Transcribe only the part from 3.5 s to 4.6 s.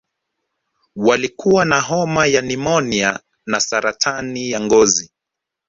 saratani ya